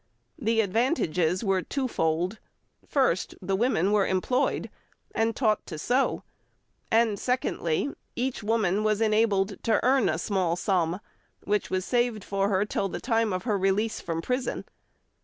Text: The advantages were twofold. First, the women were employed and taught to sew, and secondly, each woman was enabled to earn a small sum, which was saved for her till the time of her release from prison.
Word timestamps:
The 0.39 0.61
advantages 0.61 1.43
were 1.43 1.61
twofold. 1.61 2.39
First, 2.87 3.35
the 3.39 3.55
women 3.55 3.91
were 3.91 4.07
employed 4.07 4.71
and 5.13 5.35
taught 5.35 5.63
to 5.67 5.77
sew, 5.77 6.23
and 6.89 7.19
secondly, 7.19 7.91
each 8.15 8.41
woman 8.41 8.83
was 8.83 8.99
enabled 8.99 9.61
to 9.61 9.79
earn 9.85 10.09
a 10.09 10.17
small 10.17 10.55
sum, 10.55 11.01
which 11.43 11.69
was 11.69 11.85
saved 11.85 12.23
for 12.23 12.49
her 12.49 12.65
till 12.65 12.89
the 12.89 12.99
time 12.99 13.31
of 13.31 13.43
her 13.43 13.59
release 13.59 13.99
from 14.01 14.23
prison. 14.23 14.65